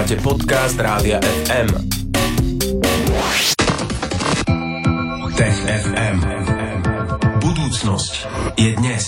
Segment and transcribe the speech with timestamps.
[0.00, 1.68] Počúvate podcast Rádia FM.
[5.36, 6.16] Tech FM.
[7.44, 8.12] Budúcnosť
[8.56, 9.04] je dnes.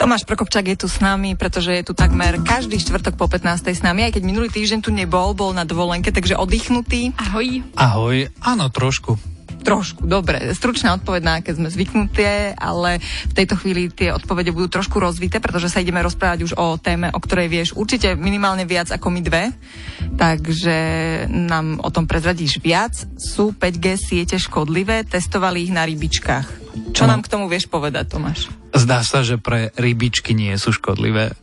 [0.00, 3.68] Tomáš Prokopčák je tu s nami, pretože je tu takmer každý štvrtok po 15.
[3.68, 7.12] s nami, aj keď minulý týždeň tu nebol, bol na dovolenke, takže oddychnutý.
[7.12, 7.68] Ahoj.
[7.76, 9.20] Ahoj, áno, trošku.
[9.58, 10.54] Trošku, dobre.
[10.54, 15.42] Stručná odpoveď na aké sme zvyknuté, ale v tejto chvíli tie odpovede budú trošku rozvité,
[15.42, 19.20] pretože sa ideme rozprávať už o téme, o ktorej vieš určite minimálne viac ako my
[19.20, 19.44] dve.
[20.18, 20.76] Takže
[21.28, 22.94] nám o tom prezradíš viac.
[23.18, 25.04] Sú 5G siete škodlivé?
[25.04, 26.70] Testovali ich na rybičkách.
[26.94, 28.48] Čo nám k tomu vieš povedať, Tomáš?
[28.70, 31.34] Zdá sa, že pre rybičky nie sú škodlivé.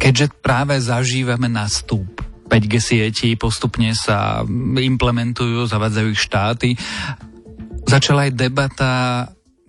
[0.00, 2.08] Keďže práve zažívame nástup
[2.50, 4.42] 5G sietí, postupne sa
[4.74, 6.74] implementujú, zavadzajú ich štáty.
[7.86, 8.90] Začala aj debata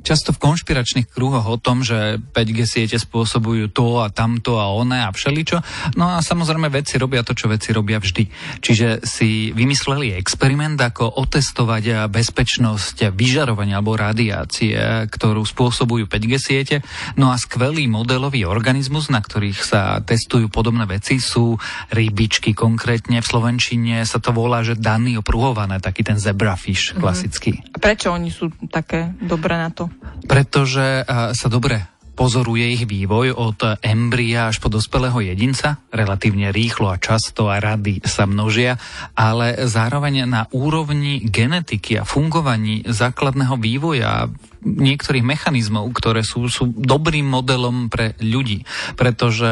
[0.01, 5.05] často v konšpiračných kruhoch o tom, že 5G siete spôsobujú to a tamto a oné
[5.05, 5.61] a všeličo.
[5.93, 8.25] No a samozrejme veci robia to, čo veci robia vždy.
[8.59, 14.73] Čiže si vymysleli experiment, ako otestovať bezpečnosť vyžarovania alebo radiácie,
[15.05, 16.75] ktorú spôsobujú 5G siete.
[17.13, 21.59] No a skvelý modelový organizmus, na ktorých sa testujú podobné veci, sú
[21.93, 22.57] rybičky.
[22.57, 27.61] Konkrétne v Slovenčine sa to volá, že daný opruhované, taký ten zebrafish klasický.
[27.75, 29.90] A prečo oni sú také dobré na to?
[30.25, 37.01] Pretože sa dobre pozoruje ich vývoj od embria až po dospelého jedinca, relatívne rýchlo a
[37.01, 38.77] často a rady sa množia,
[39.17, 44.29] ale zároveň na úrovni genetiky a fungovaní základného vývoja
[44.61, 48.61] niektorých mechanizmov, ktoré sú, sú dobrým modelom pre ľudí,
[48.93, 49.49] pretože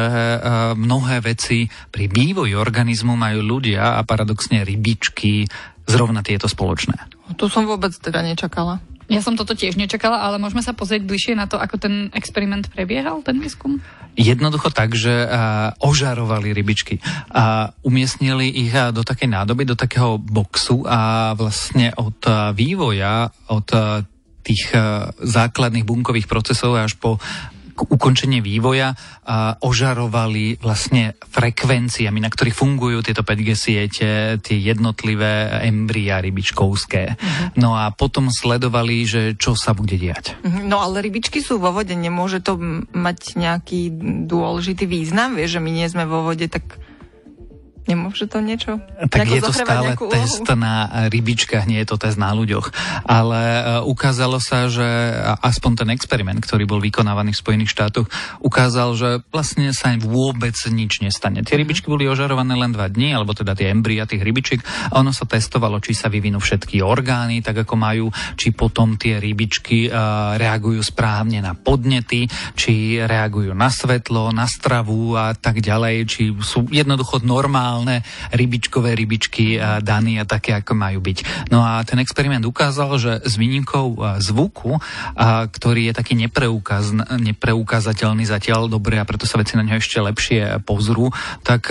[0.78, 5.42] mnohé veci pri vývoji organizmu majú ľudia a paradoxne rybičky
[5.90, 6.94] zrovna tieto spoločné.
[7.34, 8.78] Tu som vôbec teda nečakala.
[9.10, 12.70] Ja som toto tiež nečakala, ale môžeme sa pozrieť bližšie na to, ako ten experiment
[12.70, 13.82] prebiehal, ten výskum?
[14.14, 15.26] Jednoducho tak, že
[15.82, 17.02] ožarovali rybičky
[17.34, 22.22] a umiestnili ich do takej nádoby, do takého boxu a vlastne od
[22.54, 23.66] vývoja, od
[24.46, 24.70] tých
[25.18, 27.18] základných bunkových procesov až po
[27.88, 28.92] ukončenie vývoja
[29.24, 34.08] a ožarovali vlastne frekvenciami, na ktorých fungujú tieto 5G siete,
[34.42, 37.02] tie jednotlivé embria rybičkovské.
[37.14, 37.46] Uh-huh.
[37.56, 40.36] No a potom sledovali, že čo sa bude diať.
[40.42, 40.66] Uh-huh.
[40.66, 42.58] No ale rybičky sú vo vode, nemôže to
[42.92, 43.94] mať nejaký
[44.28, 45.38] dôležitý význam?
[45.38, 46.76] Vieš, že my nie sme vo vode, tak
[47.88, 48.76] Nemôže to niečo?
[49.08, 52.70] Tak je to stále test na rybičkách, nie je to test na ľuďoch.
[53.08, 54.84] Ale uh, ukázalo sa, že
[55.40, 58.06] aspoň ten experiment, ktorý bol vykonávaný v Spojených štátoch,
[58.44, 61.40] ukázal, že vlastne sa vôbec nič nestane.
[61.40, 64.60] Tie rybičky boli ožarované len dva dní, alebo teda tie embria tých rybičiek
[64.92, 69.16] a ono sa testovalo, či sa vyvinú všetky orgány, tak ako majú, či potom tie
[69.16, 75.96] rybičky uh, reagujú správne na podnety, či reagujú na svetlo, na stravu a tak ďalej,
[76.04, 78.02] či sú jednoducho normálne normálne
[78.34, 81.46] rybičkové rybičky daní a také, ako majú byť.
[81.54, 84.82] No a ten experiment ukázal, že s výnimkou zvuku,
[85.54, 90.66] ktorý je taký nepreukaz, nepreukázateľný zatiaľ dobre a preto sa veci na neho ešte lepšie
[90.66, 91.14] pozrú,
[91.46, 91.70] tak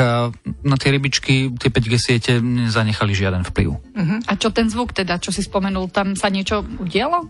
[0.64, 3.70] na tie rybičky, tie 5G siete nezanechali žiaden vplyv.
[3.76, 4.20] Uh-huh.
[4.24, 7.28] A čo ten zvuk teda, čo si spomenul, tam sa niečo udialo?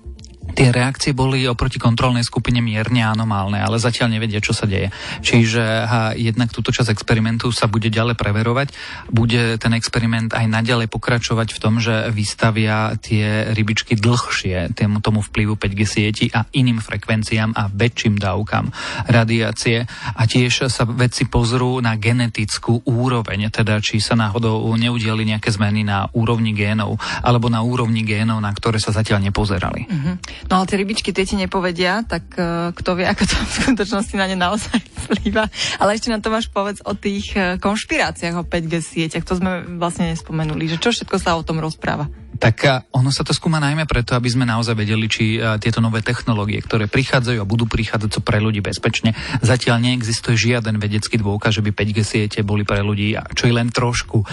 [0.59, 4.91] Tie reakcie boli oproti kontrolnej skupine mierne anomálne, ale zatiaľ nevedia, čo sa deje.
[5.23, 8.75] Čiže ha, jednak túto časť experimentu sa bude ďalej preverovať.
[9.07, 15.23] Bude ten experiment aj naďalej pokračovať v tom, že vystavia tie rybičky dlhšie tému, tomu
[15.23, 18.67] vplyvu 5G sieti a iným frekvenciám a väčším dávkam
[19.07, 19.87] radiácie.
[20.19, 25.87] A tiež sa vedci pozrú na genetickú úroveň, teda či sa náhodou neudiali nejaké zmeny
[25.87, 29.87] na úrovni génov alebo na úrovni génov, na ktoré sa zatiaľ nepozerali.
[29.87, 30.15] Mm-hmm.
[30.49, 34.15] No ale tie rybičky tie ti nepovedia, tak uh, kto vie, ako to v skutočnosti
[34.17, 35.45] na ne naozaj vplýva.
[35.77, 39.29] Ale ešte na to máš povedz o tých uh, konšpiráciách o 5G sieťach.
[39.29, 42.09] To sme vlastne nespomenuli, že čo všetko sa o tom rozpráva.
[42.41, 46.01] Tak uh, ono sa to skúma najmä preto, aby sme naozaj vedeli, či tieto nové
[46.01, 49.13] technológie, ktoré prichádzajú a budú prichádzať, sú pre ľudí bezpečne.
[49.45, 53.69] Zatiaľ neexistuje žiaden vedecký dôkaz, že by 5G siete boli pre ľudí čo je len
[53.69, 54.25] trošku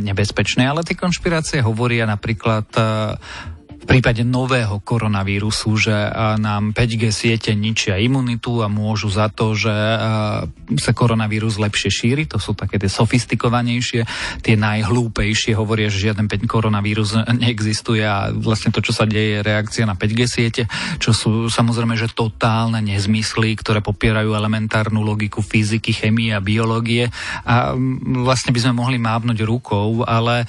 [0.00, 0.64] nebezpečné.
[0.64, 2.70] Ale tie konšpirácie hovoria napríklad
[3.92, 5.92] prípade nového koronavírusu, že
[6.40, 9.68] nám 5G siete ničia imunitu a môžu za to, že
[10.80, 12.24] sa koronavírus lepšie šíri.
[12.32, 14.08] To sú také tie sofistikovanejšie,
[14.40, 15.52] tie najhlúpejšie.
[15.52, 19.92] Hovoria, že žiaden 5 koronavírus neexistuje a vlastne to, čo sa deje, je reakcia na
[19.92, 20.62] 5G siete,
[20.96, 27.12] čo sú samozrejme, že totálne nezmysly, ktoré popierajú elementárnu logiku fyziky, chemie a biológie.
[27.44, 27.76] A
[28.24, 30.48] vlastne by sme mohli mávnuť rukou, ale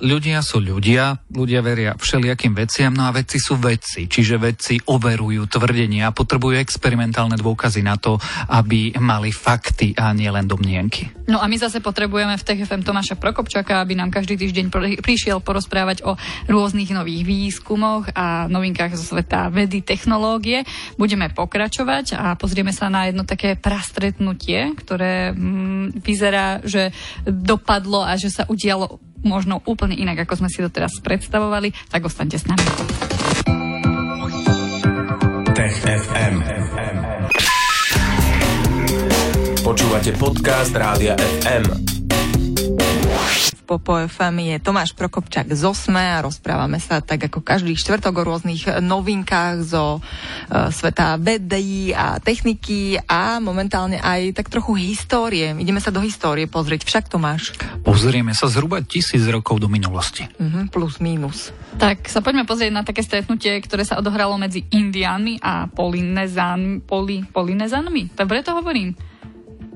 [0.00, 4.78] ľudia sú ľudia, ľudia veria všelijakým veciam veciam, no a vedci sú vedci, čiže vedci
[4.78, 11.10] overujú tvrdenia a potrebujú experimentálne dôkazy na to, aby mali fakty a nielen domnienky.
[11.26, 14.70] No a my zase potrebujeme v TFM Tomáša Prokopčaka, aby nám každý týždeň
[15.02, 16.14] prišiel porozprávať o
[16.46, 20.62] rôznych nových výskumoch a novinkách zo sveta vedy, technológie.
[20.94, 26.94] Budeme pokračovať a pozrieme sa na jedno také prastretnutie, ktoré mm, vyzerá, že
[27.26, 32.06] dopadlo a že sa udialo možno úplne inak, ako sme si to teraz predstavovali, tak
[32.06, 32.66] ostaňte s nami.
[35.88, 36.34] FM.
[39.60, 41.97] Počúvate podcast Rádia FM.
[43.68, 48.24] Popo FM je Tomáš Prokopčák z Osme a rozprávame sa tak ako každý štvrtok o
[48.24, 55.52] rôznych novinkách zo e, sveta vedy a techniky a momentálne aj tak trochu histórie.
[55.52, 57.52] Ideme sa do histórie pozrieť, však Tomáš.
[57.84, 60.24] Pozrieme sa zhruba tisíc rokov do minulosti.
[60.40, 61.52] Uh-huh, plus, mínus.
[61.76, 66.88] Tak sa poďme pozrieť na také stretnutie, ktoré sa odohralo medzi Indiánmi a Polinezánmi.
[66.88, 68.16] Poli, Polinezánmi?
[68.16, 68.96] Dobre to hovorím?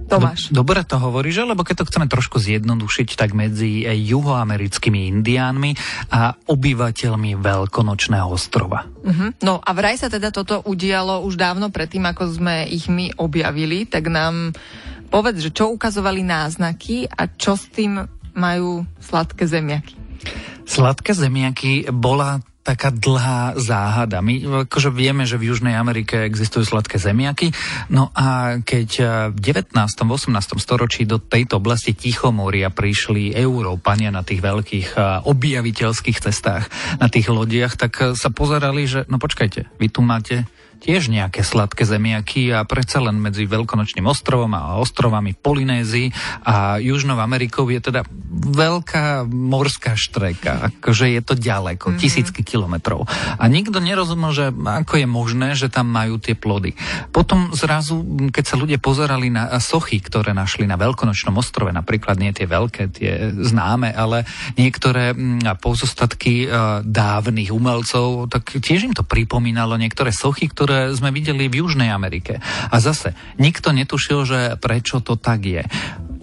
[0.09, 0.51] Tomáš.
[0.51, 5.75] Do, dobre to hovoríš, lebo keď to chceme trošku zjednodušiť, tak medzi juhoamerickými indiánmi
[6.13, 8.87] a obyvateľmi Veľkonočného ostrova.
[9.03, 9.31] Uh-huh.
[9.43, 13.89] No a vraj sa teda toto udialo už dávno predtým, ako sme ich my objavili,
[13.89, 14.55] tak nám
[15.13, 18.01] povedz, že čo ukazovali náznaky a čo s tým
[18.33, 19.95] majú sladké zemiaky.
[20.65, 24.23] Sladké zemiaky bola taká dlhá záhada.
[24.23, 27.51] My akože vieme, že v Južnej Amerike existujú sladké zemiaky,
[27.91, 28.91] no a keď
[29.35, 29.75] v 19.
[29.75, 30.31] 18.
[30.63, 34.95] storočí do tejto oblasti Tichomoria prišli Európania na tých veľkých
[35.27, 36.71] objaviteľských cestách,
[37.03, 40.47] na tých lodiach, tak sa pozerali, že no počkajte, vy tu máte
[40.83, 46.11] tiež nejaké sladké zemiaky a predsa len medzi Veľkonočným ostrovom a ostrovami Polynézii
[46.43, 48.03] a Južnou Amerikou je teda
[48.33, 52.03] veľká morská štreka, akože je to ďaleko, mm-hmm.
[52.03, 53.07] tisícky kilometrov.
[53.39, 56.75] A nikto nerozumel, že ako je možné, že tam majú tie plody.
[57.15, 58.03] Potom zrazu,
[58.35, 62.83] keď sa ľudia pozerali na sochy, ktoré našli na Veľkonočnom ostrove, napríklad nie tie veľké,
[62.91, 64.27] tie známe, ale
[64.59, 65.15] niektoré
[65.63, 66.51] pozostatky
[66.83, 71.93] dávnych umelcov, tak tiež im to pripomínalo niektoré sochy, ktoré ktoré sme videli v Južnej
[71.93, 72.41] Amerike.
[72.73, 75.61] A zase, nikto netušil, že prečo to tak je.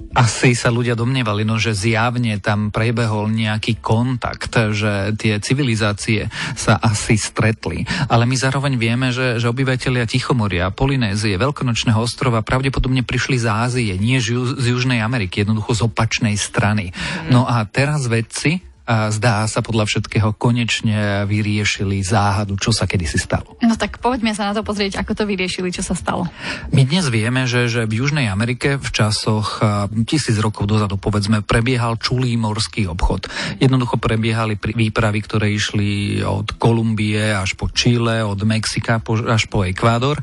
[0.09, 6.81] Asi sa ľudia domnievali, no, že zjavne tam prebehol nejaký kontakt, že tie civilizácie sa
[6.81, 7.85] asi stretli.
[8.09, 13.93] Ale my zároveň vieme, že, že obyvateľia Tichomoria, Polynézie, Veľkonočného ostrova pravdepodobne prišli z Ázie,
[14.01, 16.89] nie z, z Južnej Ameriky, jednoducho z opačnej strany.
[17.29, 23.21] No a teraz vedci a zdá sa podľa všetkého konečne vyriešili záhadu, čo sa kedysi
[23.21, 23.53] stalo.
[23.61, 26.25] No tak poďme sa na to pozrieť, ako to vyriešili, čo sa stalo.
[26.73, 29.61] My dnes vieme, že, že v Južnej Amerike v časoch
[30.09, 33.29] tisíc rokov dozadu, povedzme, prebiehal čulý morský obchod.
[33.61, 40.17] Jednoducho prebiehali výpravy, ktoré išli od Kolumbie až po Čile, od Mexika až po Ekvádor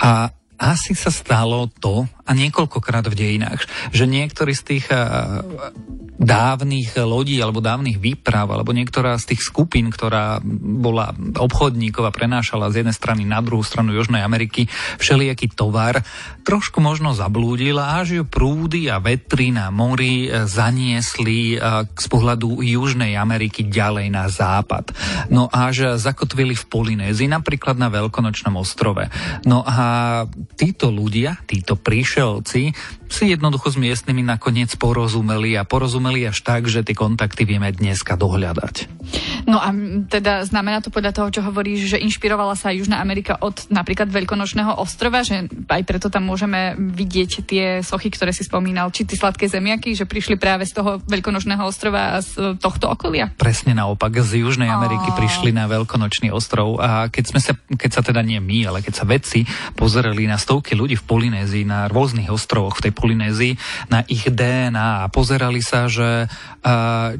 [0.00, 4.86] a asi sa stalo to, a niekoľkokrát v dejinách, že niektorí z tých
[6.16, 12.72] dávnych lodí alebo dávnych výprav alebo niektorá z tých skupín, ktorá bola obchodníkov a prenášala
[12.72, 16.00] z jednej strany na druhú stranu Južnej Ameriky všelijaký tovar,
[16.42, 22.64] trošku možno zablúdila, až ju prúdy a vetry na mori e, zaniesli e, z pohľadu
[22.64, 24.96] Južnej Ameriky ďalej na západ.
[25.28, 29.04] No až zakotvili v Polynézii, napríklad na Veľkonočnom ostrove.
[29.44, 30.24] No a
[30.56, 32.72] títo ľudia, títo príšelci
[33.08, 38.18] si jednoducho s miestnymi nakoniec porozumeli a porozumeli až tak, že tie kontakty vieme dneska
[38.18, 38.74] dohľadať.
[39.46, 39.70] No a
[40.10, 44.74] teda znamená to podľa toho, čo hovoríš, že inšpirovala sa Južná Amerika od napríklad Veľkonočného
[44.74, 49.46] ostrova, že aj preto tam môžeme vidieť tie sochy, ktoré si spomínal, či tie sladké
[49.46, 53.30] zemiaky, že prišli práve z toho Veľkonočného ostrova a z tohto okolia?
[53.38, 58.02] Presne naopak, z Južnej Ameriky prišli na Veľkonočný ostrov a keď, sme sa, keď sa
[58.02, 59.46] teda nie my, ale keď sa vedci
[59.78, 63.60] pozerali na stovky ľudí v Polynézii, na rôznych ostrovoch v tej Polynézii
[63.92, 66.24] na ich DNA a pozerali sa, že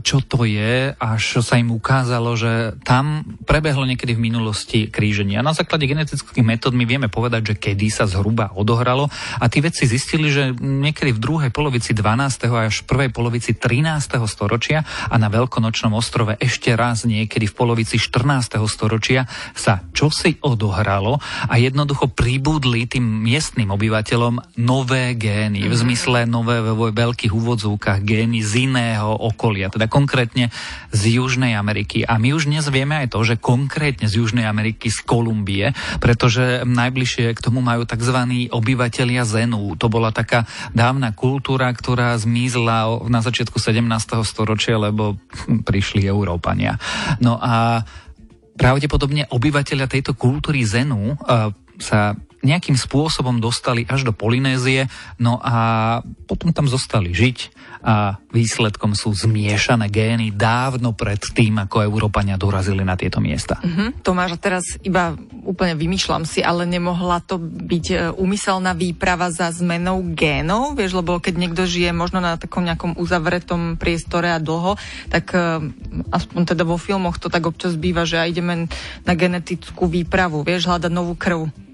[0.00, 5.36] čo to je, až sa im ukázalo, že tam prebehlo niekedy v minulosti kríženie.
[5.36, 9.60] A na základe genetických metód my vieme povedať, že kedy sa zhruba odohralo a tí
[9.60, 12.48] vedci zistili, že niekedy v druhej polovici 12.
[12.48, 14.16] až prvej polovici 13.
[14.24, 18.56] storočia a na Veľkonočnom ostrove ešte raz niekedy v polovici 14.
[18.66, 26.58] storočia sa čosi odohralo a jednoducho pribudli tým miestnym obyvateľom nové gény v zmysle nové
[26.62, 30.50] vo veľkých úvodzovkách gény z iného okolia, teda konkrétne
[30.90, 32.02] z Južnej Ameriky.
[32.06, 36.64] A my už dnes vieme aj to, že konkrétne z Južnej Ameriky, z Kolumbie, pretože
[36.66, 38.48] najbližšie k tomu majú tzv.
[38.50, 39.74] obyvatelia Zenu.
[39.78, 43.82] To bola taká dávna kultúra, ktorá zmizla na začiatku 17.
[44.26, 45.18] storočia, lebo
[45.68, 46.78] prišli Európania.
[47.18, 47.82] No a
[48.56, 54.86] pravdepodobne obyvateľia tejto kultúry Zenu uh, sa nejakým spôsobom dostali až do Polynézie,
[55.18, 56.00] no a
[56.30, 57.38] potom tam zostali žiť
[57.86, 63.62] a výsledkom sú zmiešané gény dávno pred tým, ako Európania dorazili na tieto miesta.
[63.62, 64.02] Mm-hmm.
[64.02, 65.14] Tomáš, teraz iba
[65.46, 71.22] úplne vymýšľam si, ale nemohla to byť e, úmyselná výprava za zmenou génov, vieš, lebo
[71.22, 74.74] keď niekto žije možno na takom nejakom uzavretom priestore a dlho,
[75.06, 75.70] tak e,
[76.10, 78.54] aspoň teda vo filmoch to tak občas býva, že aj ideme
[79.06, 81.65] na genetickú výpravu, vieš, hľadať novú krv.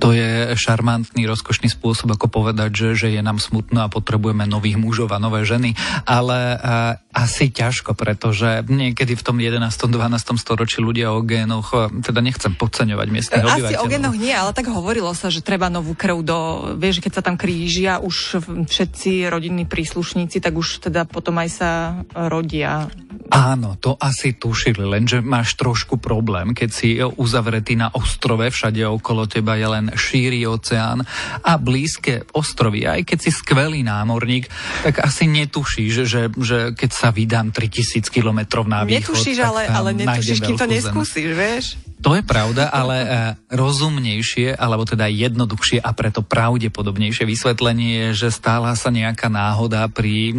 [0.00, 4.76] To je šarmantný, rozkošný spôsob, ako povedať, že, že je nám smutno a potrebujeme nových
[4.76, 5.72] mužov a nové ženy,
[6.04, 9.72] ale uh, asi ťažko, pretože niekedy v tom 11.
[9.72, 10.36] 12.
[10.36, 11.72] storočí ľudia o génoch,
[12.04, 13.80] teda nechcem podceňovať miestnych asi obyvateľov.
[13.80, 16.38] Asi o génoch nie, ale tak hovorilo sa, že treba novú krv do,
[16.76, 21.70] vieš, keď sa tam krížia už všetci rodinní príslušníci, tak už teda potom aj sa
[22.12, 22.92] rodia.
[23.32, 29.24] Áno, to asi tušili, lenže máš trošku problém, keď si uzavretý na ostrove, všade okolo
[29.24, 31.02] teba je len šíri oceán
[31.42, 32.84] a blízke ostrovy.
[32.84, 34.46] Aj keď si skvelý námorník,
[34.84, 39.90] tak asi netušíš, že, že keď sa vydám 3000 kilometrov na východ, Netušíš, ale, ale
[39.96, 41.64] netušíš, kým to neskúsiš, vieš?
[42.06, 43.08] To je pravda, ale e,
[43.50, 50.30] rozumnejšie, alebo teda jednoduchšie a preto pravdepodobnejšie vysvetlenie je, že stála sa nejaká náhoda pri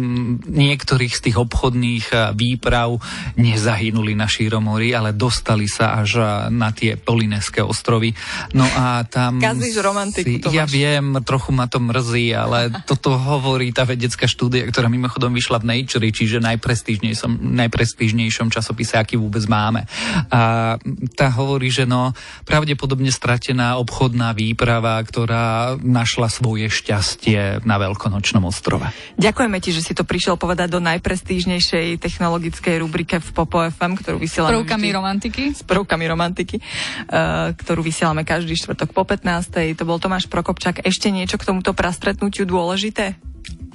[0.48, 2.96] niektorých z tých obchodných e, výprav
[3.36, 8.16] nezahynuli na Šíromori, ale dostali sa až e, na tie Polineské ostrovy.
[8.56, 9.36] No a tam...
[9.36, 14.64] Kazíš romantiku, si, Ja viem, trochu ma to mrzí, ale toto hovorí tá vedecká štúdia,
[14.72, 19.84] ktorá mimochodom vyšla v Nature, čiže najprestížnejšom, najprestížnejšom časopise, aký vôbec máme.
[20.32, 20.80] A
[21.12, 22.14] tá hovorí, že no,
[22.46, 28.86] pravdepodobne stratená obchodná výprava, ktorá našla svoje šťastie na Veľkonočnom ostrove.
[29.18, 34.22] Ďakujeme ti, že si to prišiel povedať do najprestížnejšej technologickej rubrike v Popo FM, ktorú
[34.22, 34.54] vysielame...
[34.54, 35.42] S prvkami vždy, romantiky.
[35.50, 39.74] S prvkami romantiky, uh, ktorú vysielame každý štvrtok po 15.
[39.74, 40.86] To bol Tomáš Prokopčák.
[40.86, 43.18] Ešte niečo k tomuto prastretnutiu dôležité?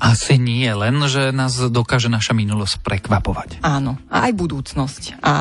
[0.04, 3.64] Asi nie, len že nás dokáže naša minulosť prekvapovať.
[3.64, 5.24] Áno, a aj budúcnosť.
[5.24, 5.34] A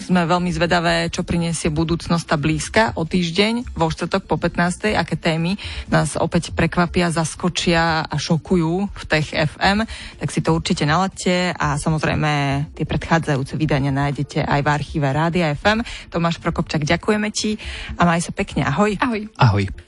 [0.00, 4.90] sme veľmi zvedavé, čo prinesie budúcnosť tá blízka o týždeň, vo štvrtok po 15.
[4.98, 5.54] aké témy
[5.86, 9.86] nás opäť prekvapia, zaskočia a šokujú v Tech FM.
[10.18, 12.30] Tak si to určite naladte a samozrejme
[12.74, 15.86] tie predchádzajúce vydania nájdete aj v archíve Rádia FM.
[16.10, 17.54] Tomáš Prokopčak, ďakujeme ti
[17.94, 18.66] a maj sa pekne.
[18.66, 18.98] Ahoj.
[18.98, 19.30] Ahoj.
[19.38, 19.87] Ahoj.